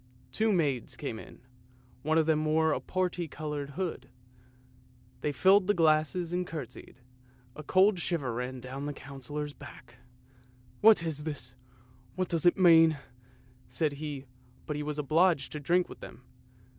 "Two 0.31 0.51
maids 0.51 0.97
came 0.97 1.19
in, 1.19 1.41
one 2.01 2.17
of 2.17 2.25
them 2.25 2.43
wore 2.43 2.73
a 2.73 2.79
parti 2.79 3.27
coloured 3.27 3.77
hood. 3.77 4.05
1 4.09 4.11
They 5.21 5.31
filled 5.31 5.67
the 5.67 5.75
glasses 5.75 6.33
and 6.33 6.47
curtsied: 6.47 6.95
a 7.55 7.61
cold 7.61 7.99
shiver 7.99 8.33
ran 8.33 8.59
down 8.59 8.87
the 8.87 8.93
Councillor's 8.93 9.53
back." 9.53 9.97
What 10.81 11.03
is 11.03 11.23
this? 11.23 11.53
What 12.15 12.29
does 12.29 12.47
it 12.47 12.57
mean?" 12.57 12.97
said 13.67 13.93
he, 14.01 14.25
but 14.65 14.75
he 14.75 14.81
was 14.81 14.97
obliged 14.97 15.51
to 15.51 15.59
drink 15.59 15.87
with 15.87 15.99
them. 15.99 16.23